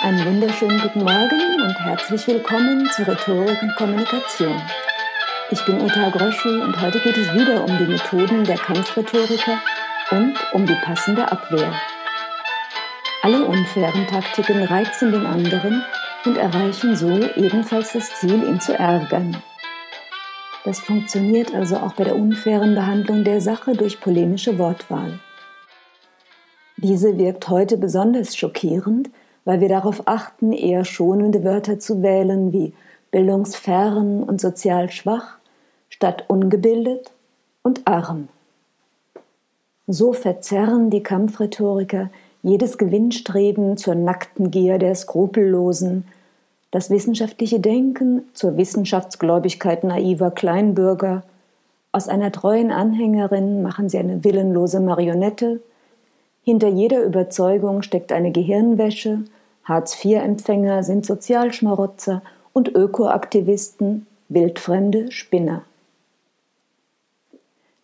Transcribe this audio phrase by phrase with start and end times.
[0.00, 4.62] Einen wunderschönen guten Morgen und herzlich willkommen zu Rhetorik und Kommunikation.
[5.50, 9.60] Ich bin Uta Groschi und heute geht es wieder um die Methoden der Kampfrhetoriker
[10.12, 11.72] und um die passende Abwehr.
[13.22, 15.82] Alle unfairen Taktiken reizen den anderen
[16.24, 19.42] und erreichen so ebenfalls das Ziel, ihn zu ärgern.
[20.64, 25.18] Das funktioniert also auch bei der unfairen Behandlung der Sache durch polemische Wortwahl.
[26.76, 29.10] Diese wirkt heute besonders schockierend,
[29.44, 32.72] weil wir darauf achten, eher schonende Wörter zu wählen wie
[33.10, 35.38] bildungsfern und sozial schwach
[35.88, 37.10] statt ungebildet
[37.62, 38.28] und arm.
[39.86, 42.10] So verzerren die Kampfrhetoriker
[42.42, 46.04] jedes Gewinnstreben zur nackten Gier der Skrupellosen,
[46.70, 51.22] das wissenschaftliche Denken zur Wissenschaftsgläubigkeit naiver Kleinbürger,
[51.90, 55.60] aus einer treuen Anhängerin machen sie eine willenlose Marionette,
[56.48, 59.18] hinter jeder Überzeugung steckt eine Gehirnwäsche,
[59.64, 62.22] Hartz-IV-Empfänger sind Sozialschmarotzer
[62.54, 65.64] und Ökoaktivisten wildfremde Spinner.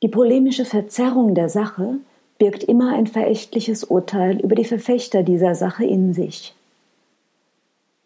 [0.01, 1.99] Die polemische Verzerrung der Sache
[2.39, 6.55] birgt immer ein verächtliches Urteil über die Verfechter dieser Sache in sich.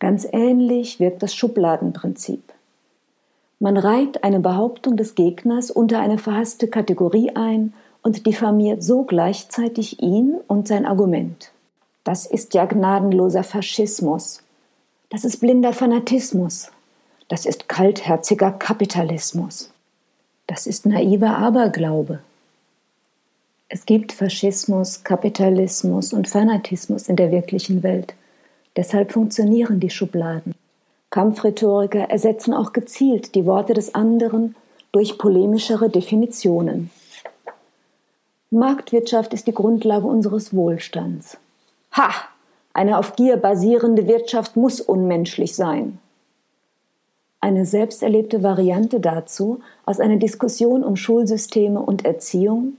[0.00, 2.43] Ganz ähnlich wirkt das Schubladenprinzip.
[3.61, 10.02] Man reiht eine Behauptung des Gegners unter eine verhasste Kategorie ein und diffamiert so gleichzeitig
[10.02, 11.52] ihn und sein Argument.
[12.04, 14.42] Das ist ja gnadenloser Faschismus.
[15.10, 16.70] Das ist blinder Fanatismus.
[17.28, 19.70] Das ist kaltherziger Kapitalismus.
[20.46, 22.20] Das ist naiver Aberglaube.
[23.69, 28.14] Es gibt Faschismus, Kapitalismus und Fanatismus in der wirklichen Welt.
[28.76, 30.54] Deshalb funktionieren die Schubladen.
[31.10, 34.54] Kampfrhetoriker ersetzen auch gezielt die Worte des anderen
[34.92, 36.91] durch polemischere Definitionen.
[38.50, 41.38] Marktwirtschaft ist die Grundlage unseres Wohlstands.
[41.92, 42.10] Ha!
[42.72, 45.98] Eine auf Gier basierende Wirtschaft muss unmenschlich sein.
[47.41, 52.78] Eine selbsterlebte Variante dazu aus einer Diskussion um Schulsysteme und Erziehung.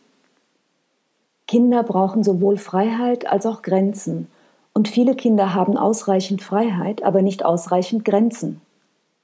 [1.48, 4.28] Kinder brauchen sowohl Freiheit als auch Grenzen,
[4.74, 8.62] und viele Kinder haben ausreichend Freiheit, aber nicht ausreichend Grenzen.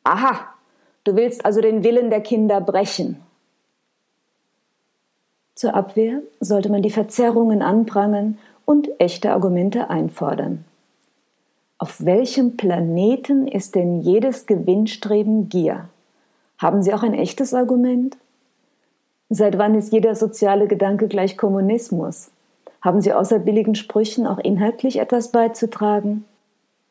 [0.03, 0.39] Aha,
[1.05, 3.21] du willst also den Willen der Kinder brechen.
[5.55, 10.65] Zur Abwehr sollte man die Verzerrungen anprangern und echte Argumente einfordern.
[11.77, 15.89] Auf welchem Planeten ist denn jedes Gewinnstreben Gier?
[16.57, 18.17] Haben Sie auch ein echtes Argument?
[19.29, 22.31] Seit wann ist jeder soziale Gedanke gleich Kommunismus?
[22.81, 26.25] Haben Sie außer billigen Sprüchen auch inhaltlich etwas beizutragen?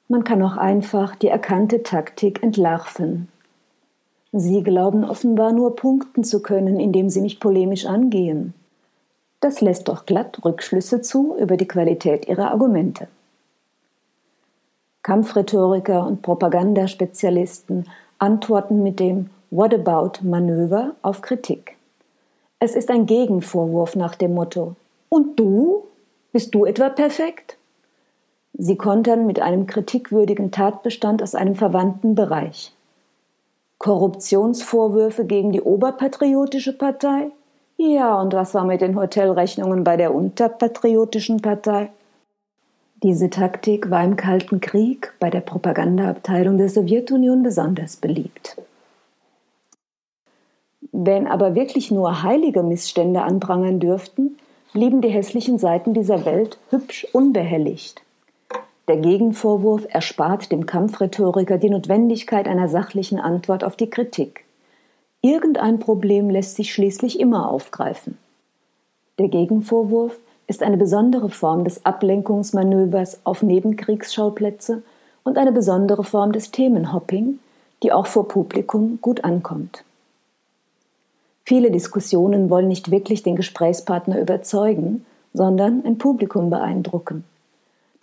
[0.09, 3.29] Man kann auch einfach die erkannte Taktik entlarven.
[4.37, 8.53] Sie glauben offenbar nur punkten zu können, indem Sie mich polemisch angehen.
[9.39, 13.07] Das lässt doch glatt Rückschlüsse zu über die Qualität Ihrer Argumente.
[15.05, 21.77] Kampfrhetoriker und Propagandaspezialisten antworten mit dem What-about-Manöver auf Kritik.
[22.59, 24.75] Es ist ein Gegenvorwurf nach dem Motto
[25.11, 25.85] Und du?
[26.33, 27.57] Bist du etwa perfekt?
[28.53, 32.74] Sie kontern mit einem kritikwürdigen Tatbestand aus einem verwandten Bereich.
[33.79, 37.31] Korruptionsvorwürfe gegen die oberpatriotische Partei?
[37.77, 41.91] Ja, und was war mit den Hotelrechnungen bei der unterpatriotischen Partei?
[43.03, 48.57] Diese Taktik war im Kalten Krieg bei der Propagandaabteilung der Sowjetunion besonders beliebt.
[50.93, 54.39] Wenn aber wirklich nur heilige Missstände anprangern dürften,
[54.73, 58.03] blieben die hässlichen Seiten dieser Welt hübsch unbehelligt.
[58.87, 64.45] Der Gegenvorwurf erspart dem Kampfrhetoriker die Notwendigkeit einer sachlichen Antwort auf die Kritik.
[65.23, 68.19] Irgendein Problem lässt sich schließlich immer aufgreifen.
[69.19, 74.83] Der Gegenvorwurf ist eine besondere Form des Ablenkungsmanövers auf Nebenkriegsschauplätze
[75.23, 77.39] und eine besondere Form des Themenhopping,
[77.83, 79.83] die auch vor Publikum gut ankommt.
[81.47, 87.25] Viele Diskussionen wollen nicht wirklich den Gesprächspartner überzeugen, sondern ein Publikum beeindrucken.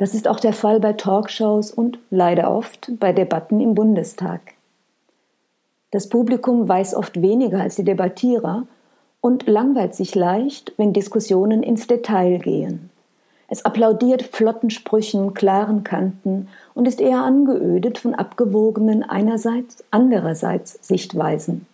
[0.01, 4.41] Das ist auch der Fall bei Talkshows und leider oft bei Debatten im Bundestag.
[5.91, 8.65] Das Publikum weiß oft weniger als die Debattierer
[9.21, 12.89] und langweilt sich leicht, wenn Diskussionen ins Detail gehen.
[13.47, 21.67] Es applaudiert flotten Sprüchen, klaren Kanten und ist eher angeödet von abgewogenen einerseits, andererseits Sichtweisen.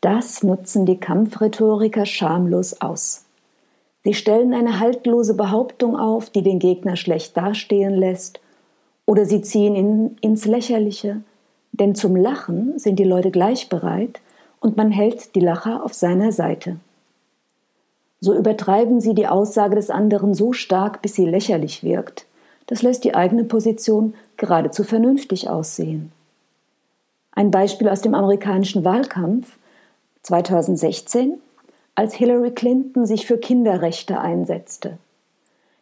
[0.00, 3.26] Das nutzen die Kampfrhetoriker schamlos aus.
[4.02, 8.40] Sie stellen eine haltlose Behauptung auf, die den Gegner schlecht dastehen lässt,
[9.04, 11.22] oder sie ziehen ihn ins Lächerliche,
[11.72, 14.20] denn zum Lachen sind die Leute gleich bereit
[14.60, 16.76] und man hält die Lacher auf seiner Seite.
[18.20, 22.26] So übertreiben sie die Aussage des anderen so stark, bis sie lächerlich wirkt,
[22.66, 26.12] das lässt die eigene Position geradezu vernünftig aussehen.
[27.32, 29.56] Ein Beispiel aus dem amerikanischen Wahlkampf
[30.22, 31.40] 2016,
[32.00, 34.96] als Hillary Clinton sich für Kinderrechte einsetzte.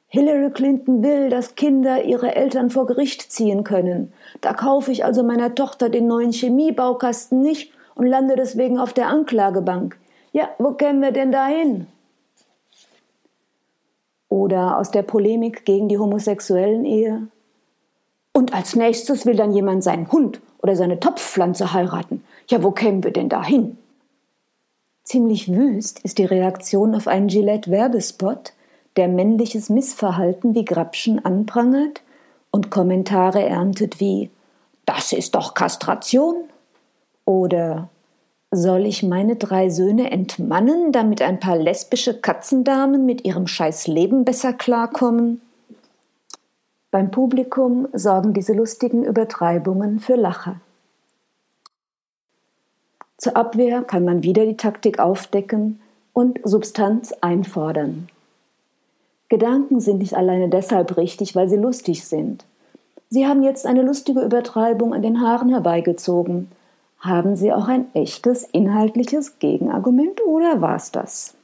[0.08, 4.12] Hillary Clinton will, dass Kinder ihre Eltern vor Gericht ziehen können.
[4.40, 9.06] Da kaufe ich also meiner Tochter den neuen Chemiebaukasten nicht und lande deswegen auf der
[9.06, 9.96] Anklagebank.
[10.32, 11.86] Ja, wo kämen wir denn dahin?
[14.28, 17.28] Oder aus der Polemik gegen die homosexuellen Ehe.
[18.32, 22.24] Und als nächstes will dann jemand seinen Hund oder seine Topfpflanze heiraten.
[22.48, 23.78] Ja, wo kämen wir denn dahin?
[25.08, 28.52] Ziemlich wüst ist die Reaktion auf einen Gillette-Werbespot,
[28.98, 32.02] der männliches Missverhalten wie Grapschen anprangert
[32.50, 34.28] und Kommentare erntet wie
[34.84, 36.34] Das ist doch Kastration
[37.24, 37.88] oder
[38.50, 44.26] Soll ich meine drei Söhne entmannen, damit ein paar lesbische Katzendamen mit ihrem scheiß Leben
[44.26, 45.40] besser klarkommen?
[46.90, 50.60] Beim Publikum sorgen diese lustigen Übertreibungen für Lacher.
[53.18, 55.80] Zur Abwehr kann man wieder die Taktik aufdecken
[56.12, 58.08] und Substanz einfordern.
[59.28, 62.44] Gedanken sind nicht alleine deshalb richtig, weil sie lustig sind.
[63.10, 66.50] Sie haben jetzt eine lustige Übertreibung an den Haaren herbeigezogen.
[67.00, 71.34] Haben Sie auch ein echtes inhaltliches Gegenargument oder war's das?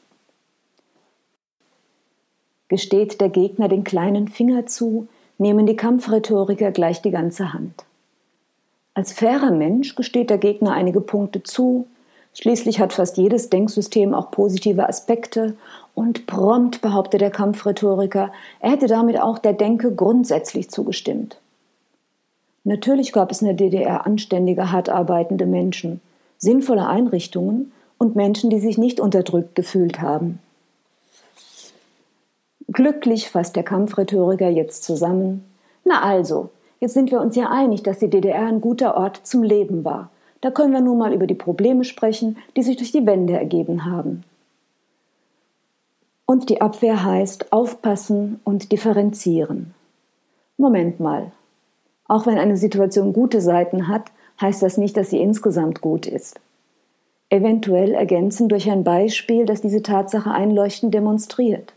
[2.69, 7.85] Gesteht der Gegner den kleinen Finger zu, nehmen die Kampfrhetoriker gleich die ganze Hand.
[8.95, 11.87] Als fairer Mensch gesteht der Gegner einige Punkte zu,
[12.35, 15.57] Schließlich hat fast jedes Denksystem auch positive Aspekte
[15.95, 21.39] und prompt behauptet der Kampfrhetoriker, er hätte damit auch der Denke grundsätzlich zugestimmt.
[22.65, 26.01] Natürlich gab es in der DDR anständige, hart arbeitende Menschen,
[26.39, 30.41] sinnvolle Einrichtungen und Menschen, die sich nicht unterdrückt gefühlt haben.
[32.67, 35.45] Glücklich fasst der Kampfrhetoriker jetzt zusammen.
[35.85, 36.51] Na also,
[36.85, 40.11] jetzt sind wir uns ja einig, dass die DDR ein guter Ort zum Leben war.
[40.43, 43.87] Da können wir nun mal über die Probleme sprechen, die sich durch die Wende ergeben
[43.87, 44.23] haben.
[46.27, 49.73] Und die Abwehr heißt aufpassen und differenzieren.
[50.59, 51.33] Moment mal.
[52.07, 56.39] Auch wenn eine Situation gute Seiten hat, heißt das nicht, dass sie insgesamt gut ist.
[57.31, 61.73] Eventuell ergänzen durch ein Beispiel, das diese Tatsache einleuchtend demonstriert.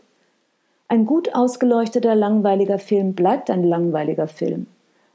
[0.86, 4.66] Ein gut ausgeleuchteter, langweiliger Film bleibt ein langweiliger Film.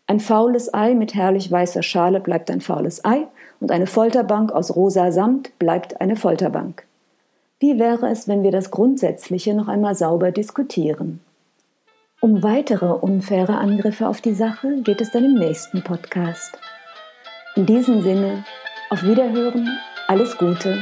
[0.05, 3.27] Ein faules Ei mit herrlich weißer Schale bleibt ein faules Ei
[3.59, 6.83] und eine Folterbank aus rosa Samt bleibt eine Folterbank.
[7.59, 11.21] Wie wäre es, wenn wir das Grundsätzliche noch einmal sauber diskutieren?
[12.19, 16.57] Um weitere unfaire Angriffe auf die Sache geht es dann im nächsten Podcast.
[17.55, 18.43] In diesem Sinne,
[18.89, 19.69] auf Wiederhören,
[20.07, 20.77] alles Gute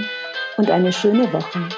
[0.58, 1.70] und eine schöne Woche.